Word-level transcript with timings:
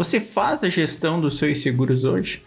Você 0.00 0.18
faz 0.18 0.64
a 0.64 0.70
gestão 0.70 1.20
dos 1.20 1.36
seus 1.36 1.58
seguros 1.58 2.04
hoje? 2.04 2.42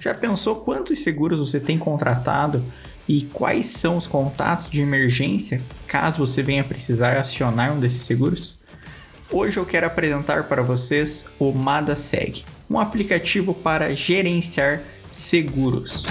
Já 0.00 0.12
pensou 0.12 0.56
quantos 0.56 0.98
seguros 0.98 1.38
você 1.38 1.60
tem 1.60 1.78
contratado 1.78 2.64
e 3.06 3.22
quais 3.26 3.66
são 3.66 3.96
os 3.96 4.08
contatos 4.08 4.68
de 4.68 4.80
emergência 4.80 5.62
caso 5.86 6.18
você 6.18 6.42
venha 6.42 6.64
precisar 6.64 7.16
acionar 7.16 7.72
um 7.72 7.78
desses 7.78 8.02
seguros? 8.02 8.58
Hoje 9.30 9.56
eu 9.56 9.64
quero 9.64 9.86
apresentar 9.86 10.48
para 10.48 10.62
vocês 10.62 11.26
o 11.38 11.52
MadaSeg, 11.52 12.44
um 12.68 12.76
aplicativo 12.76 13.54
para 13.54 13.94
gerenciar 13.94 14.82
seguros. 15.12 16.06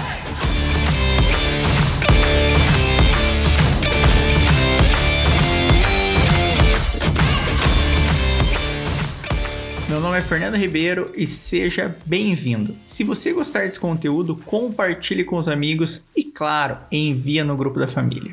Fernando 10.46 10.62
Ribeiro 10.62 11.10
e 11.16 11.26
seja 11.26 11.96
bem-vindo. 12.06 12.76
Se 12.84 13.02
você 13.02 13.32
gostar 13.32 13.66
desse 13.66 13.80
conteúdo, 13.80 14.36
compartilhe 14.36 15.24
com 15.24 15.38
os 15.38 15.48
amigos 15.48 16.04
e, 16.14 16.22
claro, 16.22 16.78
envia 16.92 17.44
no 17.44 17.56
grupo 17.56 17.80
da 17.80 17.88
família. 17.88 18.32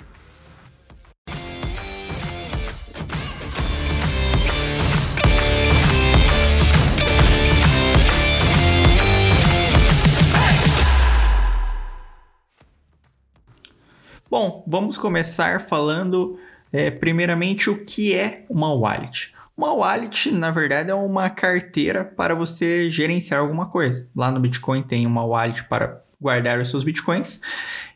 Bom, 14.30 14.64
vamos 14.68 15.00
começar 15.00 15.60
falando 15.62 16.38
é, 16.72 16.92
primeiramente 16.92 17.72
o 17.72 17.84
que 17.84 18.14
é 18.14 18.46
uma 18.48 18.72
wallet. 18.72 19.34
Uma 19.56 19.74
wallet, 19.74 20.32
na 20.32 20.50
verdade, 20.50 20.90
é 20.90 20.96
uma 20.96 21.30
carteira 21.30 22.04
para 22.04 22.34
você 22.34 22.90
gerenciar 22.90 23.40
alguma 23.40 23.68
coisa. 23.68 24.08
Lá 24.16 24.32
no 24.32 24.40
Bitcoin 24.40 24.82
tem 24.82 25.06
uma 25.06 25.24
wallet 25.24 25.64
para 25.66 26.04
guardar 26.20 26.60
os 26.60 26.70
seus 26.70 26.84
bitcoins. 26.84 27.42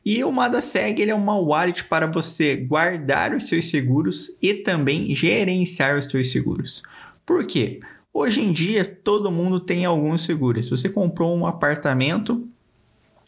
E 0.05 0.23
o 0.23 0.31
MadaSeg 0.31 1.01
ele 1.01 1.11
é 1.11 1.15
uma 1.15 1.35
wallet 1.35 1.85
para 1.85 2.05
você 2.05 2.55
guardar 2.55 3.33
os 3.33 3.45
seus 3.45 3.65
seguros 3.69 4.37
e 4.41 4.53
também 4.53 5.15
gerenciar 5.15 5.97
os 5.97 6.05
seus 6.05 6.29
seguros. 6.29 6.83
Por 7.25 7.45
quê? 7.45 7.79
Hoje 8.13 8.41
em 8.41 8.51
dia 8.51 8.83
todo 8.85 9.31
mundo 9.31 9.59
tem 9.59 9.85
alguns 9.85 10.21
seguros. 10.21 10.65
Se 10.65 10.71
você 10.71 10.89
comprou 10.89 11.35
um 11.35 11.47
apartamento, 11.47 12.46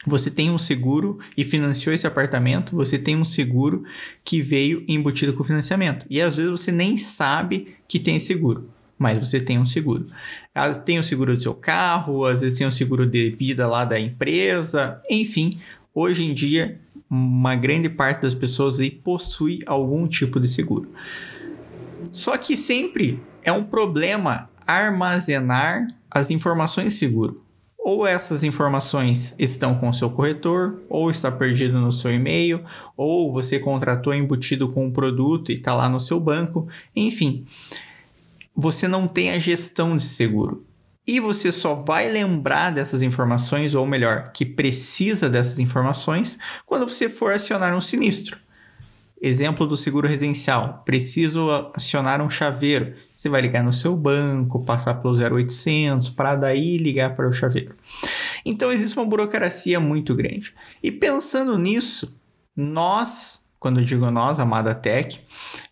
você 0.08 0.32
tem 0.32 0.50
um 0.50 0.58
seguro 0.58 1.20
e 1.36 1.44
financiou 1.44 1.94
esse 1.94 2.08
apartamento, 2.08 2.76
você 2.76 2.98
tem 2.98 3.18
um 3.18 3.24
seguro 3.24 3.84
que 4.24 4.42
veio 4.42 4.84
embutido 4.88 5.34
com 5.34 5.44
o 5.44 5.46
financiamento. 5.46 6.06
E 6.10 6.22
às 6.22 6.36
vezes 6.36 6.52
você 6.52 6.72
nem 6.72 6.98
sabe 6.98 7.76
que 7.88 8.00
tem 8.00 8.18
seguro, 8.20 8.70
mas 8.98 9.20
você 9.20 9.42
tem 9.42 9.60
um 9.60 9.66
seguro. 9.66 10.08
Ah, 10.56 10.74
tem 10.74 11.00
o 11.00 11.04
seguro 11.04 11.36
do 11.36 11.42
seu 11.42 11.54
carro, 11.54 12.26
às 12.26 12.40
vezes 12.42 12.58
tem 12.58 12.66
o 12.66 12.72
seguro 12.72 13.06
de 13.06 13.30
vida 13.32 13.68
lá 13.68 13.84
da 13.84 14.00
empresa, 14.00 15.02
enfim. 15.10 15.60
Hoje 15.94 16.24
em 16.24 16.34
dia, 16.34 16.80
uma 17.10 17.56
grande 17.56 17.90
parte 17.90 18.22
das 18.22 18.34
pessoas 18.34 18.80
aí 18.80 18.90
possui 18.90 19.62
algum 19.66 20.08
tipo 20.08 20.40
de 20.40 20.48
seguro. 20.48 20.90
Só 22.12 22.38
que 22.38 22.56
sempre 22.56 23.20
é 23.44 23.52
um 23.52 23.64
problema 23.64 24.50
armazenar 24.66 25.88
as 26.10 26.32
informações 26.32 26.94
de 26.94 27.00
seguro 27.00 27.49
ou 27.90 28.06
essas 28.06 28.44
informações 28.44 29.34
estão 29.40 29.74
com 29.74 29.90
o 29.90 29.94
seu 29.94 30.12
corretor, 30.12 30.80
ou 30.88 31.10
está 31.10 31.32
perdido 31.32 31.80
no 31.80 31.92
seu 31.92 32.14
e-mail, 32.14 32.64
ou 32.96 33.34
você 33.34 33.58
contratou 33.58 34.14
embutido 34.14 34.70
com 34.70 34.86
um 34.86 34.92
produto 34.92 35.52
e 35.52 35.56
está 35.56 35.74
lá 35.74 35.90
no 35.90 36.00
seu 36.00 36.20
banco, 36.20 36.68
enfim, 36.96 37.48
você 38.56 38.88
não 38.88 39.08
tem 39.08 39.32
a 39.32 39.40
gestão 39.40 39.98
de 39.98 40.04
seguro. 40.04 40.64
E 41.08 41.20
você 41.20 41.52
só 41.52 41.74
vai 41.74 42.08
lembrar 42.12 42.70
dessas 42.70 43.02
informações, 43.02 43.74
ou 43.74 43.88
melhor, 43.88 44.32
que 44.34 44.46
precisa 44.46 45.28
dessas 45.28 45.58
informações, 45.58 46.38
quando 46.68 46.88
você 46.88 47.10
for 47.10 47.34
acionar 47.34 47.76
um 47.76 47.82
sinistro. 47.82 48.38
Exemplo 49.20 49.66
do 49.66 49.76
seguro 49.76 50.08
residencial: 50.08 50.84
preciso 50.86 51.50
acionar 51.74 52.22
um 52.22 52.30
chaveiro. 52.30 52.94
Você 53.20 53.28
vai 53.28 53.42
ligar 53.42 53.62
no 53.62 53.74
seu 53.74 53.98
banco, 53.98 54.64
passar 54.64 54.94
pelo 54.94 55.14
0800, 55.14 56.10
para 56.10 56.38
daí 56.38 56.78
ligar 56.78 57.18
para 57.18 57.28
o 57.28 57.34
chaveiro. 57.34 57.76
Então 58.46 58.72
existe 58.72 58.98
uma 58.98 59.06
burocracia 59.06 59.78
muito 59.78 60.16
grande. 60.16 60.56
E 60.82 60.90
pensando 60.90 61.58
nisso, 61.58 62.18
nós, 62.56 63.46
quando 63.60 63.82
eu 63.82 63.84
digo 63.84 64.10
nós, 64.10 64.40
a 64.40 64.44
Amada 64.44 64.74
Tech, 64.74 65.20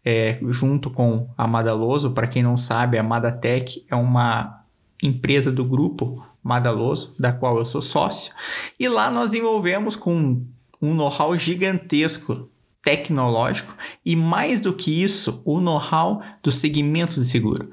é, 0.04 0.38
junto 0.50 0.90
com 0.90 1.30
a 1.38 1.46
Amada 1.46 1.74
Loso, 1.74 2.12
para 2.12 2.28
quem 2.28 2.44
não 2.44 2.58
sabe, 2.58 2.98
a 2.98 3.00
Amada 3.00 3.32
Tech 3.32 3.82
é 3.90 3.96
uma 3.96 4.66
empresa 5.02 5.50
do 5.50 5.64
grupo 5.64 6.22
Madaloso, 6.44 7.16
da 7.18 7.32
qual 7.32 7.58
eu 7.58 7.64
sou 7.64 7.82
sócio, 7.82 8.34
e 8.78 8.90
lá 8.90 9.10
nós 9.10 9.34
envolvemos 9.34 9.96
com 9.96 10.44
um 10.82 10.94
know-how 10.94 11.38
gigantesco 11.38 12.50
tecnológico 12.88 13.76
e, 14.06 14.16
mais 14.16 14.62
do 14.62 14.72
que 14.72 15.04
isso, 15.04 15.42
o 15.44 15.60
know-how 15.60 16.22
do 16.42 16.50
segmento 16.50 17.20
de 17.20 17.26
seguro. 17.26 17.70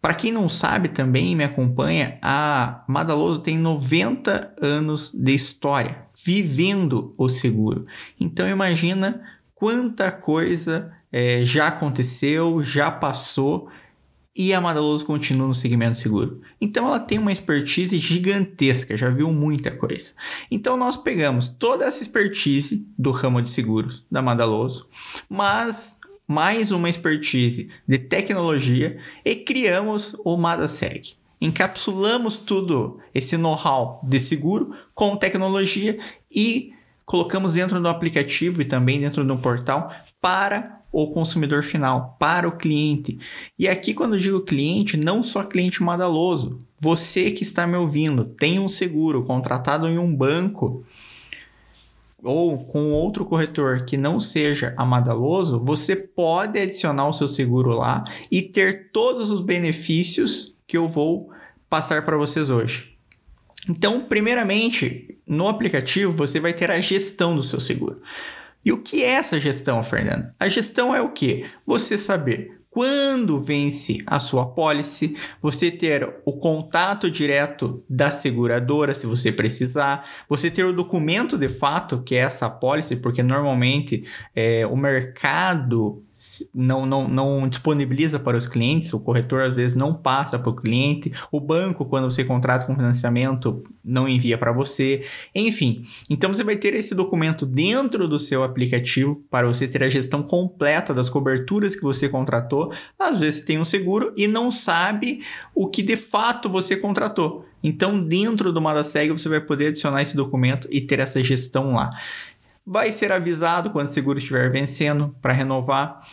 Para 0.00 0.14
quem 0.14 0.30
não 0.30 0.48
sabe 0.48 0.88
também 0.88 1.34
me 1.34 1.42
acompanha, 1.42 2.16
a 2.22 2.84
Madaloso 2.86 3.40
tem 3.40 3.58
90 3.58 4.54
anos 4.62 5.10
de 5.12 5.34
história 5.34 6.04
vivendo 6.24 7.12
o 7.18 7.28
seguro. 7.28 7.84
Então 8.20 8.48
imagina 8.48 9.20
quanta 9.52 10.12
coisa 10.12 10.92
é, 11.10 11.42
já 11.42 11.66
aconteceu, 11.66 12.62
já 12.62 12.88
passou 12.88 13.68
e 14.34 14.54
a 14.54 14.60
Madaloso 14.60 15.04
continua 15.04 15.46
no 15.46 15.54
segmento 15.54 15.98
seguro. 15.98 16.40
Então 16.60 16.86
ela 16.86 17.00
tem 17.00 17.18
uma 17.18 17.32
expertise 17.32 17.98
gigantesca, 17.98 18.96
já 18.96 19.10
viu 19.10 19.32
muita 19.32 19.70
coisa. 19.70 20.12
Então 20.50 20.76
nós 20.76 20.96
pegamos 20.96 21.48
toda 21.48 21.84
essa 21.84 22.02
expertise 22.02 22.86
do 22.96 23.10
ramo 23.10 23.42
de 23.42 23.50
seguros 23.50 24.06
da 24.10 24.22
Madaloso, 24.22 24.88
mas 25.28 25.98
mais 26.26 26.70
uma 26.70 26.88
expertise 26.88 27.70
de 27.86 27.98
tecnologia 27.98 28.98
e 29.24 29.34
criamos 29.34 30.14
o 30.24 30.36
MadaSeg. 30.36 31.14
Encapsulamos 31.40 32.36
tudo 32.36 33.00
esse 33.14 33.36
know-how 33.36 34.00
de 34.04 34.20
seguro 34.20 34.74
com 34.94 35.16
tecnologia 35.16 35.98
e 36.30 36.72
colocamos 37.04 37.54
dentro 37.54 37.80
do 37.80 37.88
aplicativo 37.88 38.62
e 38.62 38.64
também 38.64 39.00
dentro 39.00 39.24
do 39.24 39.36
portal 39.38 39.92
para 40.20 40.79
o 40.92 41.08
consumidor 41.08 41.62
final, 41.62 42.16
para 42.18 42.48
o 42.48 42.56
cliente. 42.56 43.18
E 43.58 43.68
aqui, 43.68 43.94
quando 43.94 44.14
eu 44.14 44.20
digo 44.20 44.40
cliente, 44.40 44.96
não 44.96 45.22
só 45.22 45.44
cliente 45.44 45.82
madaloso. 45.82 46.58
Você 46.78 47.30
que 47.30 47.42
está 47.42 47.66
me 47.66 47.76
ouvindo, 47.76 48.24
tem 48.24 48.58
um 48.58 48.68
seguro 48.68 49.22
contratado 49.24 49.86
em 49.86 49.98
um 49.98 50.14
banco 50.14 50.84
ou 52.22 52.64
com 52.64 52.92
outro 52.92 53.24
corretor 53.24 53.84
que 53.84 53.96
não 53.96 54.20
seja 54.20 54.74
a 54.76 54.84
Madaloso, 54.84 55.62
você 55.62 55.96
pode 55.96 56.58
adicionar 56.58 57.08
o 57.08 57.12
seu 57.12 57.28
seguro 57.28 57.70
lá 57.70 58.04
e 58.30 58.42
ter 58.42 58.90
todos 58.92 59.30
os 59.30 59.40
benefícios 59.40 60.56
que 60.66 60.76
eu 60.76 60.88
vou 60.88 61.30
passar 61.68 62.04
para 62.04 62.16
vocês 62.16 62.50
hoje. 62.50 62.96
Então, 63.68 64.00
primeiramente, 64.00 65.18
no 65.26 65.48
aplicativo 65.48 66.12
você 66.12 66.40
vai 66.40 66.52
ter 66.52 66.70
a 66.70 66.80
gestão 66.80 67.36
do 67.36 67.42
seu 67.42 67.60
seguro. 67.60 68.00
E 68.64 68.72
o 68.72 68.82
que 68.82 69.02
é 69.02 69.10
essa 69.10 69.40
gestão, 69.40 69.82
Fernando? 69.82 70.30
A 70.38 70.48
gestão 70.48 70.94
é 70.94 71.00
o 71.00 71.12
que? 71.12 71.46
Você 71.66 71.96
saber 71.96 72.60
quando 72.70 73.42
vence 73.42 73.98
a 74.06 74.20
sua 74.20 74.46
pólice, 74.46 75.16
você 75.42 75.72
ter 75.72 76.20
o 76.24 76.32
contato 76.34 77.10
direto 77.10 77.82
da 77.90 78.12
seguradora, 78.12 78.94
se 78.94 79.06
você 79.06 79.32
precisar, 79.32 80.08
você 80.28 80.48
ter 80.48 80.64
o 80.64 80.72
documento 80.72 81.36
de 81.36 81.48
fato, 81.48 82.00
que 82.00 82.14
é 82.14 82.18
essa 82.18 82.48
pólice, 82.48 82.94
porque 82.94 83.24
normalmente 83.24 84.04
é, 84.34 84.64
o 84.64 84.76
mercado 84.76 86.04
não, 86.54 86.84
não, 86.84 87.08
não 87.08 87.48
disponibiliza 87.48 88.18
para 88.18 88.36
os 88.36 88.46
clientes, 88.46 88.92
o 88.92 89.00
corretor 89.00 89.42
às 89.42 89.54
vezes 89.54 89.74
não 89.74 89.94
passa 89.94 90.38
para 90.38 90.50
o 90.50 90.54
cliente, 90.54 91.12
o 91.32 91.40
banco, 91.40 91.84
quando 91.84 92.10
você 92.10 92.24
contrata 92.24 92.66
com 92.66 92.76
financiamento, 92.76 93.64
não 93.82 94.08
envia 94.08 94.36
para 94.36 94.52
você, 94.52 95.04
enfim. 95.34 95.84
Então 96.10 96.32
você 96.32 96.44
vai 96.44 96.56
ter 96.56 96.74
esse 96.74 96.94
documento 96.94 97.46
dentro 97.46 98.06
do 98.06 98.18
seu 98.18 98.42
aplicativo 98.42 99.22
para 99.30 99.46
você 99.46 99.66
ter 99.66 99.82
a 99.82 99.88
gestão 99.88 100.22
completa 100.22 100.92
das 100.92 101.08
coberturas 101.08 101.74
que 101.74 101.82
você 101.82 102.08
contratou. 102.08 102.72
Às 102.98 103.20
vezes 103.20 103.42
tem 103.42 103.58
um 103.58 103.64
seguro 103.64 104.12
e 104.16 104.28
não 104.28 104.50
sabe 104.50 105.22
o 105.54 105.68
que 105.68 105.82
de 105.82 105.96
fato 105.96 106.48
você 106.48 106.76
contratou. 106.76 107.46
Então, 107.62 108.02
dentro 108.02 108.52
do 108.52 108.60
Madaseg, 108.60 109.10
você 109.10 109.28
vai 109.28 109.40
poder 109.40 109.66
adicionar 109.68 110.00
esse 110.00 110.16
documento 110.16 110.66
e 110.70 110.80
ter 110.80 110.98
essa 110.98 111.22
gestão 111.22 111.74
lá 111.74 111.90
vai 112.66 112.92
ser 112.92 113.12
avisado 113.12 113.70
quando 113.70 113.88
o 113.88 113.92
seguro 113.92 114.18
estiver 114.18 114.50
vencendo 114.50 115.14
para 115.20 115.32
renovar. 115.32 116.06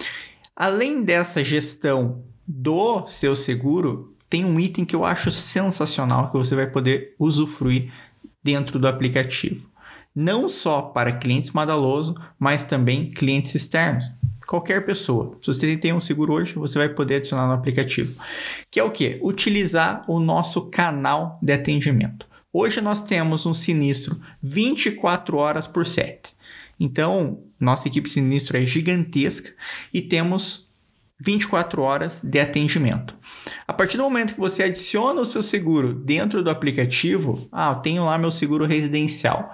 Além 0.55 1.03
dessa 1.03 1.43
gestão 1.43 2.23
do 2.47 3.05
seu 3.07 3.35
seguro, 3.35 4.15
tem 4.29 4.43
um 4.43 4.59
item 4.59 4.85
que 4.85 4.95
eu 4.95 5.05
acho 5.05 5.31
sensacional 5.31 6.31
que 6.31 6.37
você 6.37 6.55
vai 6.55 6.67
poder 6.67 7.15
usufruir 7.19 7.91
dentro 8.43 8.79
do 8.79 8.87
aplicativo. 8.87 9.69
Não 10.15 10.49
só 10.49 10.81
para 10.81 11.11
clientes 11.11 11.51
Madaloso, 11.51 12.15
mas 12.39 12.63
também 12.63 13.11
clientes 13.11 13.53
externos. 13.53 14.11
qualquer 14.47 14.85
pessoa. 14.85 15.37
Se 15.41 15.53
você 15.53 15.75
tem 15.75 15.93
um 15.93 15.99
seguro 15.99 16.33
hoje, 16.33 16.53
você 16.55 16.79
vai 16.79 16.89
poder 16.89 17.15
adicionar 17.17 17.47
no 17.47 17.53
aplicativo. 17.53 18.19
Que 18.71 18.79
é 18.79 18.83
o 18.83 18.89
que? 18.89 19.19
Utilizar 19.21 20.05
o 20.07 20.19
nosso 20.19 20.69
canal 20.69 21.37
de 21.43 21.51
atendimento. 21.51 22.25
Hoje 22.59 22.81
nós 22.81 23.03
temos 23.03 23.45
um 23.45 23.53
sinistro 23.53 24.19
24 24.41 25.37
horas 25.37 25.67
por 25.67 25.85
7. 25.85 26.33
Então, 26.79 27.43
nossa 27.59 27.87
equipe 27.87 28.09
sinistro 28.09 28.57
é 28.57 28.65
gigantesca 28.65 29.53
e 29.93 30.01
temos 30.01 30.67
24 31.19 31.83
horas 31.83 32.19
de 32.23 32.39
atendimento. 32.39 33.13
A 33.67 33.71
partir 33.73 33.97
do 33.97 34.01
momento 34.01 34.33
que 34.33 34.39
você 34.39 34.63
adiciona 34.63 35.21
o 35.21 35.25
seu 35.25 35.43
seguro 35.43 35.93
dentro 35.93 36.43
do 36.43 36.49
aplicativo, 36.49 37.47
ah, 37.51 37.73
eu 37.73 37.81
tenho 37.81 38.03
lá 38.03 38.17
meu 38.17 38.31
seguro 38.31 38.65
residencial. 38.65 39.53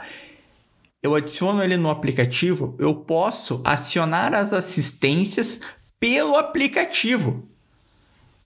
Eu 1.03 1.13
adiciono 1.13 1.61
ele 1.61 1.75
no 1.75 1.89
aplicativo, 1.89 2.73
eu 2.79 2.95
posso 2.95 3.61
acionar 3.65 4.33
as 4.33 4.53
assistências 4.53 5.59
pelo 5.99 6.37
aplicativo. 6.37 7.49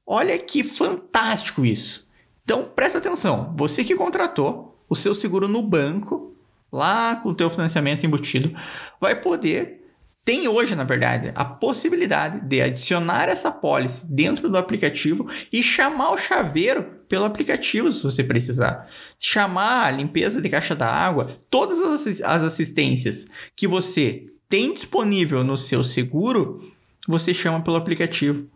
Olha 0.04 0.36
que 0.40 0.64
fantástico 0.64 1.64
isso. 1.64 2.07
Então, 2.48 2.64
presta 2.64 3.00
atenção, 3.00 3.54
você 3.58 3.84
que 3.84 3.94
contratou 3.94 4.82
o 4.88 4.96
seu 4.96 5.14
seguro 5.14 5.50
no 5.50 5.62
banco, 5.62 6.34
lá 6.72 7.18
com 7.18 7.28
o 7.28 7.36
teu 7.36 7.50
financiamento 7.50 8.06
embutido, 8.06 8.58
vai 9.02 9.20
poder 9.20 9.84
tem 10.24 10.48
hoje, 10.48 10.74
na 10.74 10.86
verdade, 10.86 11.34
a 11.36 11.44
possibilidade 11.44 12.40
de 12.48 12.62
adicionar 12.62 13.28
essa 13.28 13.52
pólice 13.52 14.06
dentro 14.06 14.50
do 14.50 14.58
aplicativo 14.58 15.30
e 15.52 15.62
chamar 15.62 16.12
o 16.12 16.18
chaveiro 16.18 16.84
pelo 17.10 17.26
aplicativo, 17.26 17.92
se 17.92 18.04
você 18.04 18.24
precisar. 18.24 18.90
Chamar 19.20 19.86
a 19.86 19.92
limpeza 19.92 20.42
de 20.42 20.48
caixa 20.48 20.74
da 20.74 20.88
água, 20.90 21.38
todas 21.50 21.80
as 22.22 22.44
assistências 22.44 23.28
que 23.58 23.68
você 23.68 24.28
tem 24.48 24.74
disponível 24.74 25.44
no 25.44 25.58
seu 25.58 25.84
seguro, 25.84 26.72
você 27.06 27.34
chama 27.34 27.62
pelo 27.62 27.76
aplicativo. 27.76 28.50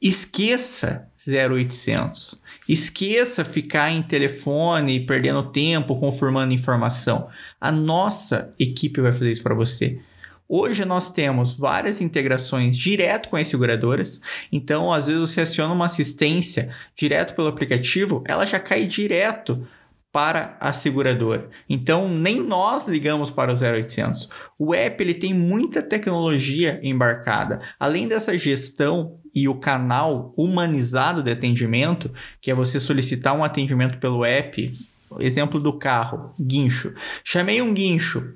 Esqueça 0.00 1.10
0800. 1.26 2.39
Esqueça 2.70 3.44
ficar 3.44 3.90
em 3.90 4.00
telefone 4.00 5.00
perdendo 5.00 5.50
tempo 5.50 5.98
confirmando 5.98 6.54
informação. 6.54 7.26
A 7.60 7.72
nossa 7.72 8.54
equipe 8.60 9.00
vai 9.00 9.10
fazer 9.10 9.32
isso 9.32 9.42
para 9.42 9.56
você. 9.56 9.98
Hoje 10.48 10.84
nós 10.84 11.10
temos 11.10 11.52
várias 11.52 12.00
integrações 12.00 12.78
direto 12.78 13.28
com 13.28 13.36
as 13.36 13.48
seguradoras, 13.48 14.20
então 14.52 14.92
às 14.92 15.08
vezes 15.08 15.20
você 15.20 15.40
aciona 15.40 15.74
uma 15.74 15.86
assistência 15.86 16.70
direto 16.94 17.34
pelo 17.34 17.48
aplicativo, 17.48 18.22
ela 18.24 18.46
já 18.46 18.60
cai 18.60 18.86
direto 18.86 19.66
para 20.12 20.56
a 20.60 20.72
seguradora. 20.72 21.50
Então 21.68 22.08
nem 22.08 22.40
nós 22.40 22.86
ligamos 22.86 23.32
para 23.32 23.52
o 23.52 23.56
0800. 23.56 24.28
O 24.56 24.72
app 24.74 25.02
ele 25.02 25.14
tem 25.14 25.34
muita 25.34 25.82
tecnologia 25.82 26.78
embarcada. 26.84 27.60
Além 27.80 28.06
dessa 28.06 28.38
gestão 28.38 29.19
e 29.34 29.48
o 29.48 29.54
canal 29.54 30.32
humanizado 30.36 31.22
de 31.22 31.30
atendimento, 31.30 32.10
que 32.40 32.50
é 32.50 32.54
você 32.54 32.80
solicitar 32.80 33.34
um 33.36 33.44
atendimento 33.44 33.98
pelo 33.98 34.24
app, 34.24 34.72
exemplo 35.18 35.58
do 35.58 35.72
carro, 35.72 36.34
guincho. 36.40 36.94
Chamei 37.24 37.60
um 37.60 37.72
guincho, 37.72 38.34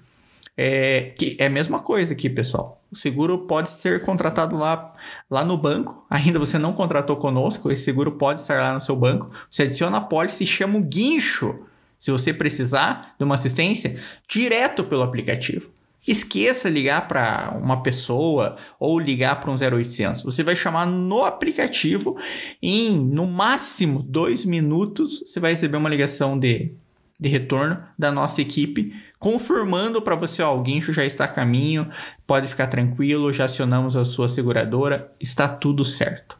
é, 0.56 1.12
que 1.18 1.36
é 1.38 1.46
a 1.46 1.50
mesma 1.50 1.80
coisa 1.80 2.12
aqui, 2.12 2.30
pessoal. 2.30 2.80
O 2.90 2.96
seguro 2.96 3.38
pode 3.38 3.70
ser 3.70 4.00
contratado 4.02 4.56
lá, 4.56 4.94
lá 5.30 5.44
no 5.44 5.56
banco. 5.56 6.04
Ainda 6.08 6.38
você 6.38 6.58
não 6.58 6.72
contratou 6.72 7.16
conosco, 7.16 7.70
esse 7.70 7.84
seguro 7.84 8.12
pode 8.12 8.40
estar 8.40 8.60
lá 8.60 8.74
no 8.74 8.80
seu 8.80 8.96
banco. 8.96 9.30
Você 9.50 9.64
adiciona 9.64 9.98
a 9.98 10.00
pólice 10.00 10.44
e 10.44 10.46
chama 10.46 10.78
o 10.78 10.82
guincho, 10.82 11.66
se 11.98 12.10
você 12.10 12.32
precisar 12.32 13.14
de 13.18 13.24
uma 13.24 13.34
assistência, 13.34 14.00
direto 14.28 14.84
pelo 14.84 15.02
aplicativo. 15.02 15.70
Esqueça 16.06 16.68
ligar 16.68 17.08
para 17.08 17.58
uma 17.62 17.82
pessoa 17.82 18.56
ou 18.78 18.98
ligar 18.98 19.40
para 19.40 19.50
um 19.50 19.54
0800. 19.54 20.22
Você 20.22 20.42
vai 20.42 20.54
chamar 20.54 20.86
no 20.86 21.24
aplicativo 21.24 22.16
em 22.62 22.90
no 22.90 23.26
máximo 23.26 24.02
dois 24.02 24.44
minutos. 24.44 25.24
Você 25.26 25.40
vai 25.40 25.52
receber 25.52 25.76
uma 25.76 25.88
ligação 25.88 26.38
de, 26.38 26.72
de 27.18 27.28
retorno 27.28 27.82
da 27.98 28.12
nossa 28.12 28.42
equipe 28.42 28.92
confirmando 29.24 30.02
para 30.02 30.14
você, 30.14 30.42
ó, 30.42 30.54
o 30.54 30.62
guincho 30.62 30.92
já 30.92 31.02
está 31.02 31.24
a 31.24 31.28
caminho, 31.28 31.90
pode 32.26 32.46
ficar 32.46 32.66
tranquilo, 32.66 33.32
já 33.32 33.46
acionamos 33.46 33.96
a 33.96 34.04
sua 34.04 34.28
seguradora, 34.28 35.10
está 35.18 35.48
tudo 35.48 35.82
certo. 35.82 36.38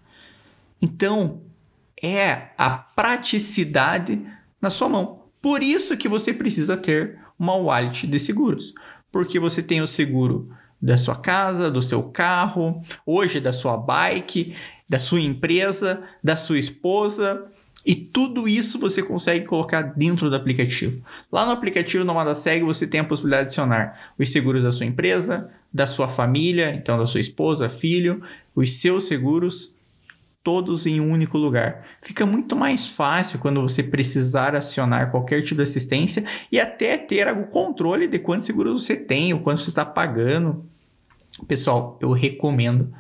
Então, 0.83 1.41
é 2.03 2.51
a 2.59 2.69
praticidade 2.69 4.23
na 4.61 4.69
sua 4.69 4.91
mão. 4.91 5.23
Por 5.41 5.63
isso 5.63 5.97
que 5.97 6.07
você 6.07 6.31
precisa 6.35 6.77
ter 6.77 7.19
uma 7.39 7.55
wallet 7.55 8.07
de 8.07 8.21
seguros, 8.21 8.75
porque 9.15 9.39
você 9.39 9.63
tem 9.63 9.81
o 9.81 9.87
seguro 9.87 10.51
da 10.83 10.99
sua 10.99 11.15
casa, 11.15 11.71
do 11.71 11.81
seu 11.81 12.03
carro, 12.03 12.83
hoje 13.07 13.39
da 13.39 13.53
sua 13.53 13.77
bike, 13.77 14.57
da 14.89 14.99
sua 14.99 15.21
empresa, 15.21 16.03
da 16.21 16.37
sua 16.37 16.59
esposa, 16.59 17.47
e 17.87 17.95
tudo 17.95 18.49
isso 18.49 18.77
você 18.77 19.05
consegue 19.05 19.47
colocar 19.47 19.83
dentro 19.83 20.29
do 20.29 20.35
aplicativo. 20.35 21.01
Lá 21.31 21.47
no 21.47 21.53
aplicativo 21.53 22.03
Nomada 22.03 22.35
Segue 22.35 22.65
você 22.65 22.89
tem 22.89 22.99
a 22.99 23.05
possibilidade 23.05 23.43
de 23.43 23.47
adicionar 23.51 24.13
os 24.19 24.31
seguros 24.31 24.65
da 24.65 24.73
sua 24.73 24.85
empresa, 24.85 25.49
da 25.73 25.87
sua 25.87 26.09
família, 26.09 26.75
então 26.75 26.99
da 26.99 27.07
sua 27.07 27.21
esposa, 27.21 27.71
filho, 27.71 28.21
os 28.53 28.73
seus 28.73 29.05
seguros, 29.05 29.74
todos 30.45 30.87
em 30.87 31.01
um 31.01 31.11
único 31.11 31.39
lugar. 31.39 31.87
Fica 32.03 32.27
muito 32.27 32.55
mais 32.55 32.87
fácil 32.87 33.39
quando 33.39 33.63
você 33.63 33.83
precisar 33.83 34.55
acionar 34.55 35.11
qualquer 35.11 35.43
tipo 35.43 35.57
de 35.57 35.63
assistência 35.63 36.25
e 36.53 36.61
até 36.61 36.99
ter 36.99 37.27
o 37.33 37.47
controle 37.47 38.07
de 38.07 38.19
quantos 38.19 38.45
seguros 38.45 38.85
você 38.85 38.95
tem, 38.95 39.33
o 39.33 39.41
quanto 39.41 39.63
você 39.63 39.71
está 39.71 39.87
pagando. 39.87 40.65
Pessoal, 41.49 41.99
eu 42.01 42.13
recomendo. 42.13 42.93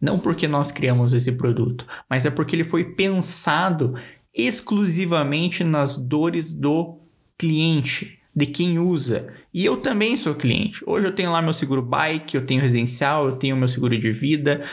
Não 0.00 0.18
porque 0.18 0.46
nós 0.46 0.70
criamos 0.70 1.12
esse 1.12 1.32
produto, 1.32 1.86
mas 2.08 2.24
é 2.24 2.30
porque 2.30 2.54
ele 2.54 2.64
foi 2.64 2.84
pensado 2.84 3.94
exclusivamente 4.32 5.64
nas 5.64 5.96
dores 5.96 6.52
do 6.52 6.98
cliente, 7.36 8.18
de 8.34 8.46
quem 8.46 8.78
usa. 8.78 9.32
E 9.52 9.64
eu 9.64 9.78
também 9.78 10.14
sou 10.16 10.34
cliente. 10.34 10.82
Hoje 10.86 11.06
eu 11.06 11.14
tenho 11.14 11.32
lá 11.32 11.40
meu 11.40 11.54
seguro 11.54 11.82
bike, 11.82 12.36
eu 12.36 12.44
tenho 12.44 12.60
residencial, 12.60 13.28
eu 13.28 13.36
tenho 13.36 13.56
meu 13.56 13.68
seguro 13.68 13.98
de 13.98 14.12
vida, 14.12 14.64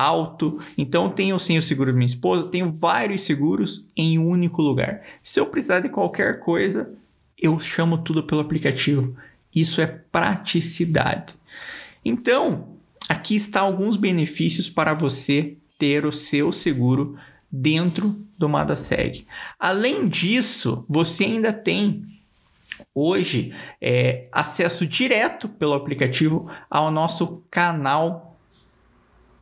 alto. 0.00 0.58
Então 0.76 1.10
tenho 1.10 1.38
sim 1.38 1.58
o 1.58 1.62
seguro 1.62 1.92
da 1.92 1.96
minha 1.96 2.06
esposa, 2.06 2.48
tenho 2.48 2.72
vários 2.72 3.22
seguros 3.22 3.88
em 3.96 4.18
um 4.18 4.28
único 4.28 4.62
lugar. 4.62 5.02
Se 5.22 5.38
eu 5.38 5.46
precisar 5.46 5.80
de 5.80 5.88
qualquer 5.88 6.40
coisa, 6.40 6.92
eu 7.38 7.58
chamo 7.58 7.98
tudo 7.98 8.22
pelo 8.22 8.40
aplicativo. 8.40 9.14
Isso 9.54 9.80
é 9.80 9.86
praticidade. 9.86 11.34
Então, 12.04 12.68
aqui 13.08 13.36
está 13.36 13.60
alguns 13.60 13.96
benefícios 13.96 14.70
para 14.70 14.94
você 14.94 15.56
ter 15.78 16.04
o 16.04 16.12
seu 16.12 16.52
seguro 16.52 17.16
dentro 17.50 18.16
do 18.38 18.48
MadaSeg. 18.48 19.26
Além 19.58 20.08
disso, 20.08 20.84
você 20.88 21.24
ainda 21.24 21.52
tem 21.52 22.06
hoje 22.94 23.54
é, 23.80 24.28
acesso 24.32 24.86
direto 24.86 25.48
pelo 25.48 25.74
aplicativo 25.74 26.50
ao 26.70 26.90
nosso 26.90 27.42
canal 27.50 28.29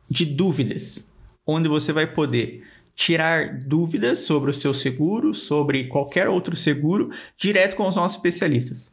de 0.09 0.25
dúvidas, 0.25 1.05
onde 1.45 1.69
você 1.69 1.93
vai 1.93 2.07
poder 2.07 2.63
tirar 2.95 3.59
dúvidas 3.59 4.19
sobre 4.19 4.51
o 4.51 4.53
seu 4.53 4.73
seguro, 4.73 5.33
sobre 5.33 5.85
qualquer 5.85 6.27
outro 6.27 6.55
seguro, 6.55 7.11
direto 7.37 7.75
com 7.75 7.87
os 7.87 7.95
nossos 7.95 8.17
especialistas. 8.17 8.91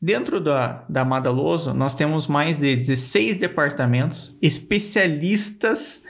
Dentro 0.00 0.38
da, 0.38 0.84
da 0.86 1.02
Madaloso, 1.02 1.72
nós 1.72 1.94
temos 1.94 2.26
mais 2.26 2.58
de 2.58 2.76
16 2.76 3.38
departamentos 3.38 4.36
especialistas 4.42 6.04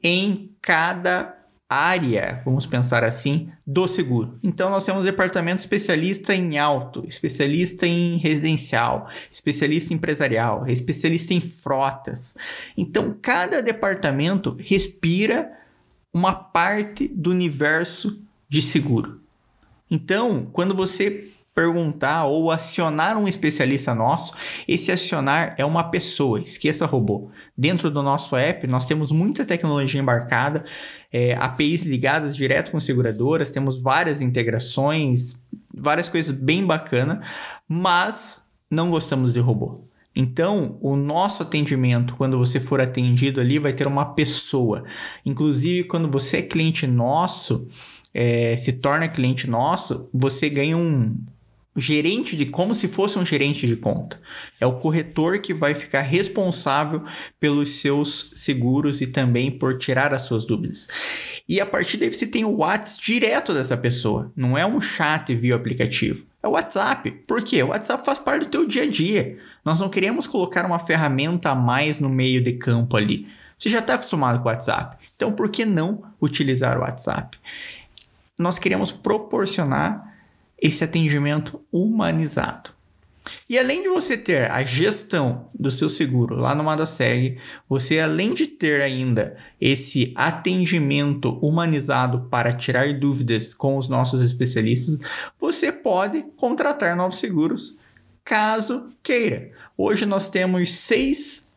em 0.00 0.54
cada 0.60 1.41
área, 1.72 2.42
vamos 2.44 2.66
pensar 2.66 3.02
assim, 3.04 3.50
do 3.66 3.88
seguro. 3.88 4.38
Então 4.42 4.70
nós 4.70 4.84
temos 4.84 5.04
departamento 5.04 5.60
especialista 5.60 6.34
em 6.34 6.58
auto, 6.58 7.04
especialista 7.06 7.86
em 7.86 8.16
residencial, 8.18 9.08
especialista 9.30 9.92
em 9.92 9.96
empresarial, 9.96 10.68
especialista 10.68 11.34
em 11.34 11.40
frotas. 11.40 12.34
Então 12.76 13.16
cada 13.20 13.62
departamento 13.62 14.56
respira 14.60 15.50
uma 16.12 16.34
parte 16.34 17.08
do 17.08 17.30
universo 17.30 18.22
de 18.48 18.60
seguro. 18.60 19.20
Então, 19.90 20.46
quando 20.52 20.74
você 20.74 21.28
perguntar 21.54 22.24
ou 22.24 22.50
acionar 22.50 23.16
um 23.18 23.28
especialista 23.28 23.94
nosso, 23.94 24.34
esse 24.66 24.90
acionar 24.90 25.54
é 25.58 25.64
uma 25.64 25.84
pessoa, 25.84 26.40
esqueça 26.40 26.86
robô. 26.86 27.30
Dentro 27.56 27.90
do 27.90 28.02
nosso 28.02 28.36
app, 28.36 28.66
nós 28.66 28.86
temos 28.86 29.12
muita 29.12 29.44
tecnologia 29.44 30.00
embarcada, 30.00 30.64
é, 31.12 31.34
APIs 31.34 31.82
ligadas 31.82 32.34
direto 32.34 32.70
com 32.70 32.80
seguradoras, 32.80 33.50
temos 33.50 33.80
várias 33.80 34.22
integrações, 34.22 35.38
várias 35.74 36.08
coisas 36.08 36.34
bem 36.34 36.64
bacanas, 36.64 37.18
mas 37.68 38.46
não 38.70 38.90
gostamos 38.90 39.32
de 39.32 39.38
robô. 39.38 39.84
Então, 40.14 40.78
o 40.80 40.94
nosso 40.94 41.42
atendimento, 41.42 42.14
quando 42.16 42.38
você 42.38 42.60
for 42.60 42.80
atendido 42.80 43.40
ali, 43.40 43.58
vai 43.58 43.72
ter 43.72 43.86
uma 43.86 44.14
pessoa. 44.14 44.84
Inclusive, 45.24 45.84
quando 45.84 46.10
você 46.10 46.38
é 46.38 46.42
cliente 46.42 46.86
nosso, 46.86 47.66
é, 48.12 48.56
se 48.56 48.74
torna 48.74 49.08
cliente 49.08 49.48
nosso, 49.48 50.08
você 50.12 50.50
ganha 50.50 50.76
um, 50.76 51.16
gerente 51.74 52.36
de 52.36 52.46
como 52.46 52.74
se 52.74 52.86
fosse 52.86 53.18
um 53.18 53.24
gerente 53.24 53.66
de 53.66 53.76
conta. 53.76 54.20
É 54.60 54.66
o 54.66 54.78
corretor 54.78 55.38
que 55.40 55.54
vai 55.54 55.74
ficar 55.74 56.02
responsável 56.02 57.02
pelos 57.40 57.80
seus 57.80 58.32
seguros 58.34 59.00
e 59.00 59.06
também 59.06 59.50
por 59.50 59.78
tirar 59.78 60.12
as 60.12 60.22
suas 60.22 60.44
dúvidas. 60.44 60.86
E 61.48 61.60
a 61.60 61.66
partir 61.66 61.96
daí 61.96 62.12
você 62.12 62.26
tem 62.26 62.44
o 62.44 62.56
WhatsApp 62.56 63.02
direto 63.02 63.54
dessa 63.54 63.76
pessoa, 63.76 64.30
não 64.36 64.56
é 64.56 64.66
um 64.66 64.80
chat 64.80 65.34
via 65.34 65.54
aplicativo. 65.54 66.26
É 66.42 66.48
o 66.48 66.52
WhatsApp. 66.52 67.10
Por 67.26 67.42
quê? 67.42 67.62
O 67.62 67.68
WhatsApp 67.68 68.04
faz 68.04 68.18
parte 68.18 68.44
do 68.44 68.50
teu 68.50 68.66
dia 68.66 68.82
a 68.82 68.86
dia. 68.86 69.38
Nós 69.64 69.78
não 69.78 69.88
queremos 69.88 70.26
colocar 70.26 70.66
uma 70.66 70.78
ferramenta 70.78 71.50
a 71.50 71.54
mais 71.54 72.00
no 72.00 72.08
meio 72.08 72.42
de 72.42 72.52
campo 72.52 72.96
ali. 72.96 73.28
Você 73.58 73.70
já 73.70 73.78
está 73.78 73.94
acostumado 73.94 74.40
com 74.40 74.48
o 74.48 74.50
WhatsApp. 74.50 74.96
Então, 75.14 75.32
por 75.32 75.48
que 75.48 75.64
não 75.64 76.02
utilizar 76.20 76.76
o 76.76 76.80
WhatsApp? 76.80 77.38
Nós 78.36 78.58
queremos 78.58 78.90
proporcionar 78.90 80.11
esse 80.62 80.84
atendimento 80.84 81.60
humanizado. 81.72 82.70
E 83.48 83.58
além 83.58 83.82
de 83.82 83.88
você 83.88 84.16
ter 84.16 84.50
a 84.50 84.62
gestão 84.62 85.48
do 85.54 85.70
seu 85.70 85.88
seguro 85.88 86.36
lá 86.36 86.54
no 86.54 86.64
Madaseg, 86.64 87.38
você 87.68 88.00
além 88.00 88.34
de 88.34 88.46
ter 88.46 88.80
ainda 88.80 89.36
esse 89.60 90.12
atendimento 90.16 91.38
humanizado 91.40 92.26
para 92.30 92.52
tirar 92.52 92.98
dúvidas 92.98 93.52
com 93.54 93.76
os 93.76 93.88
nossos 93.88 94.20
especialistas, 94.20 94.98
você 95.38 95.70
pode 95.70 96.24
contratar 96.36 96.96
novos 96.96 97.18
seguros 97.18 97.76
caso 98.24 98.88
queira. 99.02 99.50
Hoje 99.76 100.06
nós 100.06 100.28
temos 100.28 100.70
seis 100.70 101.48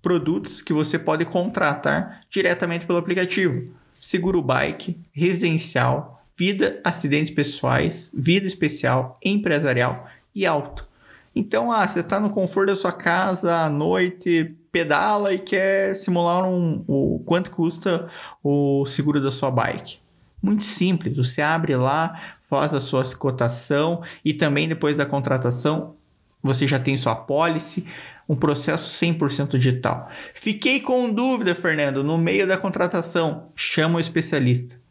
produtos 0.00 0.60
que 0.60 0.72
você 0.72 0.98
pode 0.98 1.24
contratar 1.24 2.22
diretamente 2.30 2.86
pelo 2.86 2.98
aplicativo: 2.98 3.72
seguro 4.00 4.42
bike, 4.42 4.98
residencial, 5.12 6.21
vida, 6.42 6.80
acidentes 6.82 7.32
pessoais, 7.32 8.10
vida 8.12 8.48
especial, 8.48 9.16
empresarial 9.24 10.08
e 10.34 10.44
auto. 10.44 10.88
Então, 11.36 11.70
ah, 11.70 11.86
você 11.86 12.00
está 12.00 12.18
no 12.18 12.30
conforto 12.30 12.70
da 12.70 12.74
sua 12.74 12.90
casa 12.90 13.58
à 13.58 13.70
noite, 13.70 14.52
pedala 14.72 15.32
e 15.32 15.38
quer 15.38 15.94
simular 15.94 16.44
um, 16.44 16.82
o 16.88 17.22
quanto 17.24 17.52
custa 17.52 18.08
o 18.42 18.84
seguro 18.86 19.22
da 19.22 19.30
sua 19.30 19.52
bike. 19.52 19.98
Muito 20.42 20.64
simples, 20.64 21.16
você 21.16 21.40
abre 21.40 21.76
lá, 21.76 22.34
faz 22.50 22.74
a 22.74 22.80
sua 22.80 23.04
cotação 23.14 24.02
e 24.24 24.34
também 24.34 24.66
depois 24.66 24.96
da 24.96 25.06
contratação 25.06 25.94
você 26.42 26.66
já 26.66 26.80
tem 26.80 26.96
sua 26.96 27.14
pólice, 27.14 27.86
um 28.28 28.34
processo 28.34 28.88
100% 28.88 29.56
digital. 29.56 30.10
Fiquei 30.34 30.80
com 30.80 31.12
dúvida, 31.12 31.54
Fernando, 31.54 32.02
no 32.02 32.18
meio 32.18 32.48
da 32.48 32.56
contratação, 32.56 33.52
chama 33.54 33.98
o 33.98 34.00
especialista 34.00 34.81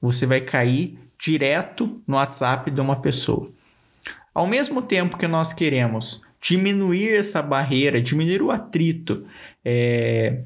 você 0.00 0.26
vai 0.26 0.40
cair 0.40 0.98
direto 1.18 2.02
no 2.06 2.16
WhatsApp 2.16 2.70
de 2.70 2.80
uma 2.80 2.96
pessoa. 2.96 3.50
Ao 4.34 4.46
mesmo 4.46 4.80
tempo 4.80 5.18
que 5.18 5.28
nós 5.28 5.52
queremos 5.52 6.22
diminuir 6.40 7.14
essa 7.14 7.42
barreira, 7.42 8.00
diminuir 8.00 8.40
o 8.40 8.50
atrito 8.50 9.26
é, 9.64 10.42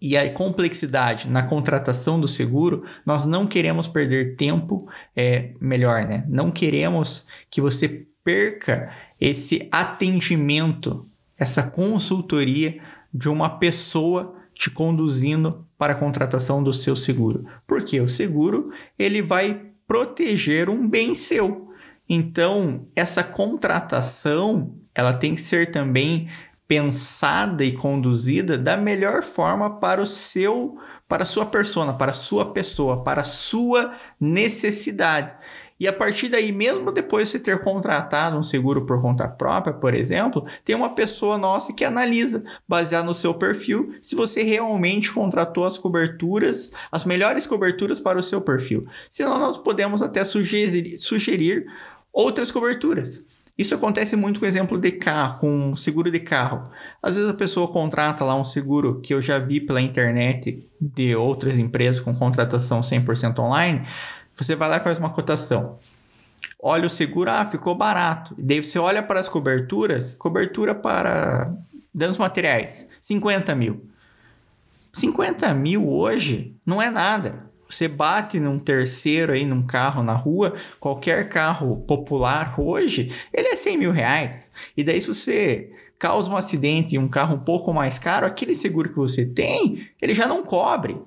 e 0.00 0.16
a 0.16 0.30
complexidade 0.30 1.28
na 1.28 1.42
contratação 1.42 2.20
do 2.20 2.28
seguro, 2.28 2.84
nós 3.06 3.24
não 3.24 3.46
queremos 3.46 3.88
perder 3.88 4.36
tempo, 4.36 4.86
é 5.16 5.52
melhor, 5.60 6.04
né? 6.04 6.24
Não 6.28 6.50
queremos 6.50 7.26
que 7.50 7.60
você 7.60 8.06
perca 8.22 8.92
esse 9.20 9.68
atendimento, 9.70 11.06
essa 11.38 11.62
consultoria 11.62 12.78
de 13.12 13.28
uma 13.28 13.58
pessoa 13.58 14.36
te 14.54 14.70
conduzindo 14.70 15.66
para 15.82 15.94
a 15.94 15.96
contratação 15.96 16.62
do 16.62 16.72
seu 16.72 16.94
seguro. 16.94 17.44
Porque 17.66 18.00
o 18.00 18.08
seguro 18.08 18.70
ele 18.96 19.20
vai 19.20 19.66
proteger 19.84 20.70
um 20.70 20.88
bem 20.88 21.12
seu. 21.12 21.72
Então, 22.08 22.86
essa 22.94 23.24
contratação, 23.24 24.76
ela 24.94 25.12
tem 25.12 25.34
que 25.34 25.40
ser 25.40 25.72
também 25.72 26.28
pensada 26.68 27.64
e 27.64 27.72
conduzida 27.72 28.56
da 28.56 28.76
melhor 28.76 29.24
forma 29.24 29.80
para 29.80 30.00
o 30.00 30.06
seu, 30.06 30.78
para 31.08 31.24
a 31.24 31.26
sua 31.26 31.46
persona, 31.46 31.92
para 31.92 32.12
a 32.12 32.14
sua 32.14 32.52
pessoa, 32.52 33.02
para 33.02 33.22
a 33.22 33.24
sua 33.24 33.92
necessidade. 34.20 35.34
E 35.78 35.88
a 35.88 35.92
partir 35.92 36.28
daí, 36.28 36.52
mesmo 36.52 36.92
depois 36.92 37.28
de 37.28 37.32
você 37.32 37.38
ter 37.38 37.60
contratado 37.60 38.36
um 38.36 38.42
seguro 38.42 38.86
por 38.86 39.00
conta 39.00 39.26
própria, 39.26 39.72
por 39.72 39.94
exemplo, 39.94 40.46
tem 40.64 40.76
uma 40.76 40.94
pessoa 40.94 41.36
nossa 41.36 41.72
que 41.72 41.84
analisa, 41.84 42.44
baseado 42.68 43.06
no 43.06 43.14
seu 43.14 43.34
perfil, 43.34 43.94
se 44.00 44.14
você 44.14 44.42
realmente 44.42 45.10
contratou 45.10 45.64
as 45.64 45.78
coberturas, 45.78 46.70
as 46.90 47.04
melhores 47.04 47.46
coberturas 47.46 48.00
para 48.00 48.18
o 48.18 48.22
seu 48.22 48.40
perfil. 48.40 48.86
Senão, 49.08 49.38
nós 49.38 49.58
podemos 49.58 50.02
até 50.02 50.24
sugerir, 50.24 50.98
sugerir 50.98 51.66
outras 52.12 52.50
coberturas. 52.50 53.24
Isso 53.56 53.74
acontece 53.74 54.16
muito 54.16 54.40
com 54.40 54.46
exemplo 54.46 54.78
de 54.78 54.92
carro, 54.92 55.38
com 55.38 55.76
seguro 55.76 56.10
de 56.10 56.20
carro. 56.20 56.70
Às 57.02 57.16
vezes 57.16 57.28
a 57.28 57.34
pessoa 57.34 57.68
contrata 57.68 58.24
lá 58.24 58.34
um 58.34 58.44
seguro 58.44 59.00
que 59.00 59.12
eu 59.12 59.20
já 59.20 59.38
vi 59.38 59.60
pela 59.60 59.80
internet 59.80 60.66
de 60.80 61.14
outras 61.14 61.58
empresas 61.58 62.00
com 62.00 62.14
contratação 62.14 62.80
100% 62.80 63.38
online 63.38 63.86
você 64.42 64.56
vai 64.56 64.68
lá 64.68 64.76
e 64.76 64.80
faz 64.80 64.98
uma 64.98 65.10
cotação. 65.10 65.78
Olha 66.58 66.86
o 66.86 66.90
seguro, 66.90 67.30
ah, 67.30 67.44
ficou 67.44 67.74
barato. 67.74 68.34
E 68.38 68.42
daí 68.42 68.62
você 68.62 68.78
olha 68.78 69.02
para 69.02 69.18
as 69.18 69.28
coberturas, 69.28 70.14
cobertura 70.14 70.74
para 70.74 71.52
danos 71.92 72.18
materiais, 72.18 72.88
50 73.00 73.54
mil. 73.54 73.88
50 74.92 75.52
mil 75.54 75.88
hoje 75.88 76.54
não 76.64 76.80
é 76.80 76.90
nada. 76.90 77.50
Você 77.68 77.88
bate 77.88 78.38
num 78.38 78.58
terceiro 78.58 79.32
aí, 79.32 79.46
num 79.46 79.66
carro 79.66 80.02
na 80.02 80.12
rua, 80.12 80.54
qualquer 80.78 81.28
carro 81.28 81.76
popular 81.86 82.60
hoje, 82.60 83.14
ele 83.32 83.48
é 83.48 83.56
100 83.56 83.78
mil 83.78 83.90
reais. 83.90 84.52
E 84.76 84.84
daí 84.84 85.00
se 85.00 85.08
você 85.08 85.72
causa 85.98 86.30
um 86.30 86.36
acidente 86.36 86.96
em 86.96 86.98
um 86.98 87.08
carro 87.08 87.36
um 87.36 87.40
pouco 87.40 87.72
mais 87.72 87.98
caro, 87.98 88.26
aquele 88.26 88.54
seguro 88.54 88.90
que 88.90 88.96
você 88.96 89.24
tem, 89.24 89.88
ele 90.00 90.14
já 90.14 90.26
não 90.26 90.44
cobre 90.44 91.00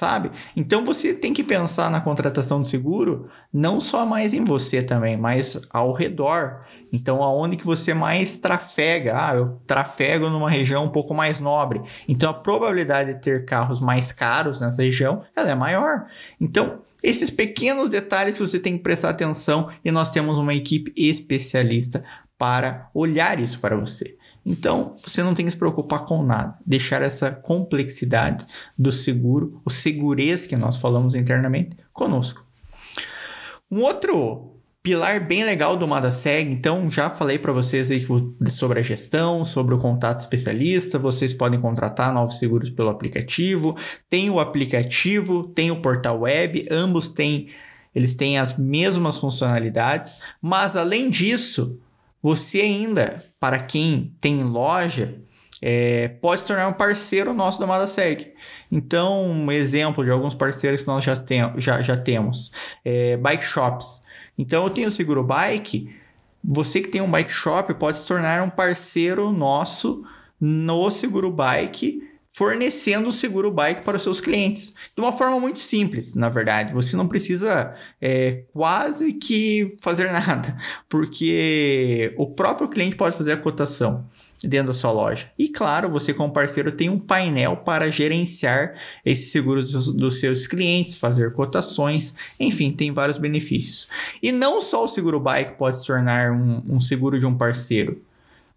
sabe? 0.00 0.30
Então 0.56 0.82
você 0.82 1.12
tem 1.12 1.34
que 1.34 1.44
pensar 1.44 1.90
na 1.90 2.00
contratação 2.00 2.58
do 2.62 2.66
seguro 2.66 3.28
não 3.52 3.78
só 3.82 4.06
mais 4.06 4.32
em 4.32 4.42
você 4.42 4.82
também, 4.82 5.14
mas 5.14 5.60
ao 5.68 5.92
redor. 5.92 6.64
Então 6.90 7.22
aonde 7.22 7.58
que 7.58 7.66
você 7.66 7.92
mais 7.92 8.38
trafega? 8.38 9.12
Ah, 9.14 9.34
eu 9.34 9.60
trafego 9.66 10.30
numa 10.30 10.48
região 10.48 10.86
um 10.86 10.88
pouco 10.88 11.12
mais 11.12 11.38
nobre. 11.38 11.82
Então 12.08 12.30
a 12.30 12.34
probabilidade 12.34 13.12
de 13.12 13.20
ter 13.20 13.44
carros 13.44 13.78
mais 13.78 14.10
caros 14.10 14.58
nessa 14.58 14.82
região, 14.82 15.22
ela 15.36 15.50
é 15.50 15.54
maior. 15.54 16.06
Então 16.40 16.78
esses 17.02 17.28
pequenos 17.28 17.90
detalhes 17.90 18.38
você 18.38 18.58
tem 18.58 18.78
que 18.78 18.82
prestar 18.82 19.10
atenção 19.10 19.68
e 19.84 19.92
nós 19.92 20.08
temos 20.08 20.38
uma 20.38 20.54
equipe 20.54 20.94
especialista 20.96 22.02
para 22.38 22.88
olhar 22.94 23.38
isso 23.38 23.60
para 23.60 23.76
você. 23.76 24.16
Então, 24.44 24.96
você 25.02 25.22
não 25.22 25.34
tem 25.34 25.44
que 25.44 25.50
se 25.50 25.56
preocupar 25.56 26.04
com 26.06 26.22
nada. 26.22 26.56
Deixar 26.64 27.02
essa 27.02 27.30
complexidade 27.30 28.46
do 28.76 28.90
seguro, 28.90 29.60
o 29.64 29.70
segurez 29.70 30.46
que 30.46 30.56
nós 30.56 30.76
falamos 30.76 31.14
internamente, 31.14 31.76
conosco. 31.92 32.44
Um 33.70 33.82
outro 33.82 34.56
pilar 34.82 35.26
bem 35.26 35.44
legal 35.44 35.76
do 35.76 35.86
Madaseg, 35.86 36.50
então 36.50 36.90
já 36.90 37.10
falei 37.10 37.38
para 37.38 37.52
vocês 37.52 37.90
aí 37.90 38.06
sobre 38.48 38.80
a 38.80 38.82
gestão, 38.82 39.44
sobre 39.44 39.74
o 39.74 39.78
contato 39.78 40.20
especialista, 40.20 40.98
vocês 40.98 41.34
podem 41.34 41.60
contratar 41.60 42.12
novos 42.14 42.38
seguros 42.38 42.70
pelo 42.70 42.88
aplicativo, 42.88 43.76
tem 44.08 44.30
o 44.30 44.40
aplicativo, 44.40 45.44
tem 45.48 45.70
o 45.70 45.82
portal 45.82 46.20
web, 46.20 46.66
ambos 46.70 47.08
têm 47.08 47.48
eles 47.94 48.14
têm 48.14 48.38
as 48.38 48.56
mesmas 48.56 49.18
funcionalidades, 49.18 50.20
mas 50.40 50.76
além 50.76 51.10
disso, 51.10 51.78
você 52.22 52.60
ainda, 52.60 53.24
para 53.38 53.58
quem 53.58 54.14
tem 54.20 54.42
loja, 54.42 55.20
é, 55.62 56.08
pode 56.08 56.40
se 56.40 56.46
tornar 56.46 56.68
um 56.68 56.72
parceiro 56.72 57.34
nosso 57.34 57.60
da 57.60 57.66
Madaseg. 57.66 58.32
Então, 58.70 59.24
um 59.24 59.52
exemplo 59.52 60.04
de 60.04 60.10
alguns 60.10 60.34
parceiros 60.34 60.80
que 60.80 60.86
nós 60.86 61.04
já, 61.04 61.16
tem, 61.16 61.40
já, 61.56 61.82
já 61.82 61.96
temos. 61.96 62.50
É, 62.84 63.16
bike 63.16 63.44
shops. 63.44 64.02
Então, 64.38 64.64
eu 64.64 64.70
tenho 64.70 64.88
o 64.88 64.90
Seguro 64.90 65.22
Bike. 65.22 65.94
Você 66.42 66.80
que 66.80 66.88
tem 66.88 67.00
um 67.00 67.10
bike 67.10 67.30
shop 67.30 67.74
pode 67.74 67.98
se 67.98 68.06
tornar 68.06 68.42
um 68.42 68.50
parceiro 68.50 69.30
nosso 69.30 70.04
no 70.40 70.90
Seguro 70.90 71.30
Bike 71.30 72.09
fornecendo 72.32 73.08
o 73.08 73.12
seguro 73.12 73.50
bike 73.50 73.82
para 73.82 73.96
os 73.96 74.02
seus 74.02 74.20
clientes. 74.20 74.74
De 74.94 75.02
uma 75.02 75.12
forma 75.12 75.38
muito 75.40 75.58
simples, 75.58 76.14
na 76.14 76.28
verdade. 76.28 76.72
Você 76.72 76.96
não 76.96 77.08
precisa 77.08 77.74
é, 78.00 78.44
quase 78.52 79.14
que 79.14 79.76
fazer 79.80 80.10
nada, 80.12 80.56
porque 80.88 82.14
o 82.16 82.28
próprio 82.28 82.68
cliente 82.68 82.96
pode 82.96 83.16
fazer 83.16 83.32
a 83.32 83.36
cotação 83.36 84.08
dentro 84.42 84.68
da 84.68 84.72
sua 84.72 84.90
loja. 84.90 85.30
E 85.38 85.48
claro, 85.48 85.90
você 85.90 86.14
como 86.14 86.32
parceiro 86.32 86.72
tem 86.72 86.88
um 86.88 86.98
painel 86.98 87.58
para 87.58 87.90
gerenciar 87.90 88.74
esses 89.04 89.30
seguros 89.30 89.70
dos, 89.70 90.18
seus 90.18 90.46
clientes, 90.46 90.96
fazer 90.96 91.32
cotações, 91.32 92.14
enfim, 92.38 92.72
tem 92.72 92.92
vários 92.92 93.18
benefícios. 93.18 93.88
E 94.22 94.32
não 94.32 94.60
só 94.60 94.84
o 94.84 94.88
seguro 94.88 95.20
bike 95.20 95.58
pode 95.58 95.78
se 95.78 95.86
tornar 95.86 96.32
um, 96.32 96.62
um 96.68 96.80
seguro 96.80 97.18
de 97.18 97.26
um 97.26 97.36
parceiro. 97.36 98.00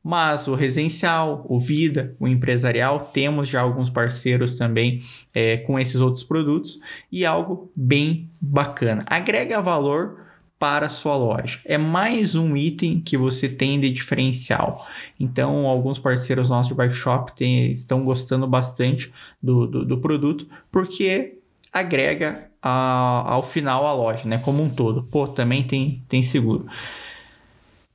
Mas 0.04 0.48
o 0.48 0.56
residencial, 0.56 1.46
o 1.48 1.58
vida, 1.58 2.16
o 2.20 2.28
empresarial, 2.28 3.10
temos 3.14 3.48
já 3.48 3.62
alguns 3.62 3.90
parceiros 3.90 4.56
também 4.56 5.02
é, 5.34 5.58
com 5.58 5.80
esses 5.80 6.02
outros 6.02 6.24
produtos 6.24 6.80
e 7.10 7.26
algo 7.26 7.72
bem 7.74 8.30
bacana. 8.42 9.06
Agrega 9.08 9.62
valor 9.62 10.24
para 10.60 10.86
a 10.86 10.90
sua 10.90 11.18
loja. 11.18 11.60
É 11.66 11.78
mais 11.78 12.36
um 12.36 12.56
item 12.56 13.02
que 13.02 13.18
você 13.18 13.50
tem 13.50 13.80
de 13.80 13.90
diferencial. 13.92 14.88
Então, 15.20 15.68
alguns 15.68 16.00
parceiros 16.00 16.50
nossos 16.50 16.70
de 16.70 16.74
bike 16.74 16.96
shop 16.96 17.34
tem, 17.36 17.70
estão 17.70 18.04
gostando 18.06 18.48
bastante 18.48 19.12
do, 19.42 19.68
do, 19.68 19.86
do 19.86 19.98
produto, 19.98 20.48
porque 20.72 21.38
agrega 21.72 22.50
a, 22.62 23.24
ao 23.26 23.44
final 23.44 23.86
a 23.86 23.94
loja, 23.94 24.26
né? 24.26 24.38
Como 24.38 24.64
um 24.64 24.70
todo. 24.70 25.04
Pô, 25.04 25.28
também 25.28 25.64
tem, 25.64 26.02
tem 26.08 26.24
seguro. 26.24 26.66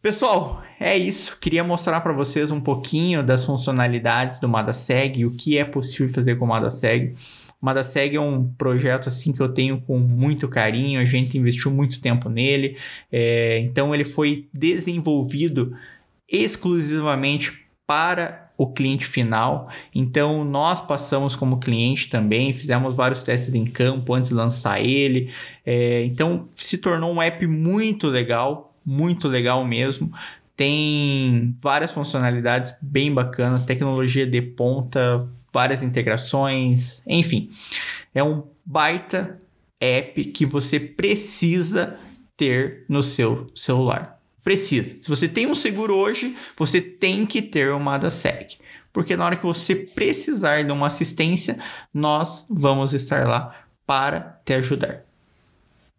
Pessoal, 0.01 0.63
é 0.79 0.97
isso. 0.97 1.39
Queria 1.41 1.65
mostrar 1.65 2.01
para 2.01 2.13
vocês 2.13 2.51
um 2.53 2.61
pouquinho 2.61 3.23
das 3.23 3.45
funcionalidades 3.45 4.39
do 4.39 4.49
MadaSeg 4.49 5.25
o 5.25 5.31
que 5.33 5.59
é 5.59 5.65
possível 5.65 6.13
fazer 6.13 6.37
com 6.37 6.45
o 6.45 6.49
MadaSeg. 6.49 7.17
O 7.61 7.67
Madaseg 7.67 8.15
é 8.15 8.21
um 8.21 8.49
projeto 8.53 9.09
assim 9.09 9.33
que 9.33 9.41
eu 9.41 9.49
tenho 9.49 9.81
com 9.81 9.99
muito 9.99 10.49
carinho, 10.49 11.01
a 11.01 11.05
gente 11.05 11.37
investiu 11.37 11.73
muito 11.73 12.01
tempo 12.01 12.29
nele, 12.29 12.77
é, 13.11 13.59
então 13.59 13.93
ele 13.93 14.05
foi 14.05 14.49
desenvolvido 14.53 15.77
exclusivamente 16.29 17.67
para 17.85 18.53
o 18.57 18.73
cliente 18.73 19.07
final. 19.07 19.69
Então 19.93 20.45
nós 20.45 20.81
passamos 20.81 21.35
como 21.35 21.59
cliente 21.59 22.09
também, 22.09 22.53
fizemos 22.53 22.95
vários 22.95 23.23
testes 23.23 23.55
em 23.57 23.65
campo 23.65 24.15
antes 24.15 24.29
de 24.29 24.37
lançar 24.37 24.81
ele. 24.81 25.33
É, 25.67 26.05
então 26.05 26.49
se 26.55 26.79
tornou 26.79 27.13
um 27.13 27.21
app 27.21 27.45
muito 27.47 28.09
legal, 28.09 28.68
muito 28.89 29.29
legal 29.29 29.63
mesmo. 29.67 30.11
Tem 30.57 31.55
várias 31.61 31.93
funcionalidades 31.93 32.75
bem 32.81 33.13
bacanas, 33.13 33.67
tecnologia 33.67 34.27
de 34.27 34.41
ponta, 34.41 35.29
várias 35.53 35.83
integrações, 35.83 37.03
enfim. 37.07 37.51
É 38.15 38.25
um 38.25 38.45
baita 38.65 39.39
app 39.79 40.25
que 40.25 40.47
você 40.47 40.81
precisa 40.81 41.99
ter 42.35 42.87
no 42.89 43.03
seu 43.03 43.47
celular. 43.55 44.19
Precisa. 44.43 44.97
Se 45.03 45.09
você 45.09 45.29
tem 45.29 45.47
um 45.47 45.55
seguro 45.55 45.95
hoje, 45.95 46.35
você 46.57 46.81
tem 46.81 47.27
que 47.27 47.43
ter 47.43 47.71
uma 47.73 47.97
AdaSeg. 47.97 48.57
Porque 48.91 49.17
na 49.17 49.27
hora 49.27 49.37
que 49.37 49.45
você 49.45 49.75
precisar 49.77 50.65
de 50.65 50.73
uma 50.73 50.87
assistência, 50.87 51.59
nós 51.93 52.47
vamos 52.49 52.95
estar 52.95 53.27
lá 53.27 53.55
para 53.87 54.41
te 54.47 54.55
ajudar. 54.55 55.05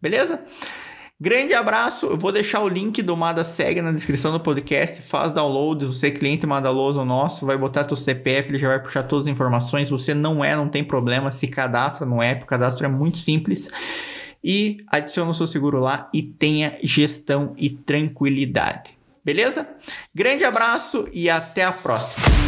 Beleza? 0.02 0.44
Grande 1.22 1.52
abraço, 1.52 2.06
eu 2.06 2.16
vou 2.16 2.32
deixar 2.32 2.62
o 2.62 2.68
link 2.68 3.02
do 3.02 3.14
Mada 3.14 3.44
Seg 3.44 3.82
na 3.82 3.92
descrição 3.92 4.32
do 4.32 4.40
podcast, 4.40 5.02
faz 5.02 5.30
download, 5.30 5.84
você 5.84 6.06
é 6.06 6.10
cliente 6.10 6.46
Madaloso 6.46 7.04
nosso, 7.04 7.44
vai 7.44 7.58
botar 7.58 7.84
teu 7.84 7.94
CPF, 7.94 8.48
ele 8.48 8.56
já 8.56 8.68
vai 8.68 8.80
puxar 8.80 9.02
todas 9.02 9.26
as 9.26 9.30
informações, 9.30 9.90
você 9.90 10.14
não 10.14 10.42
é, 10.42 10.56
não 10.56 10.66
tem 10.66 10.82
problema, 10.82 11.30
se 11.30 11.46
cadastra 11.46 12.06
no 12.06 12.22
app, 12.22 12.44
o 12.44 12.46
cadastro 12.46 12.86
é 12.86 12.88
muito 12.88 13.18
simples 13.18 13.68
e 14.42 14.78
adiciona 14.86 15.30
o 15.30 15.34
seu 15.34 15.46
seguro 15.46 15.78
lá 15.78 16.08
e 16.14 16.22
tenha 16.22 16.78
gestão 16.82 17.52
e 17.58 17.68
tranquilidade. 17.68 18.98
Beleza? 19.22 19.68
Grande 20.14 20.44
abraço 20.44 21.06
e 21.12 21.28
até 21.28 21.64
a 21.64 21.70
próxima. 21.70 22.39